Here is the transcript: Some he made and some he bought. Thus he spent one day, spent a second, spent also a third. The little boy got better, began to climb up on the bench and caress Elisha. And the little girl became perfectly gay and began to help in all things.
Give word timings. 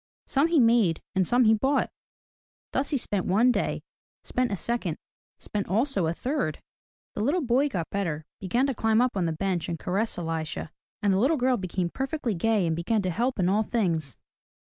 Some 0.25 0.47
he 0.47 0.59
made 0.59 0.99
and 1.13 1.27
some 1.27 1.43
he 1.43 1.53
bought. 1.53 1.91
Thus 2.71 2.89
he 2.89 2.97
spent 2.97 3.27
one 3.27 3.51
day, 3.51 3.83
spent 4.23 4.51
a 4.51 4.57
second, 4.57 4.97
spent 5.37 5.67
also 5.69 6.07
a 6.07 6.13
third. 6.15 6.59
The 7.13 7.21
little 7.21 7.41
boy 7.43 7.69
got 7.69 7.91
better, 7.91 8.25
began 8.39 8.65
to 8.65 8.73
climb 8.73 8.99
up 8.99 9.15
on 9.15 9.25
the 9.25 9.31
bench 9.31 9.69
and 9.69 9.77
caress 9.77 10.17
Elisha. 10.17 10.71
And 11.03 11.13
the 11.13 11.19
little 11.19 11.37
girl 11.37 11.55
became 11.55 11.91
perfectly 11.91 12.33
gay 12.33 12.65
and 12.65 12.75
began 12.75 13.03
to 13.03 13.11
help 13.11 13.37
in 13.37 13.47
all 13.47 13.61
things. 13.61 14.17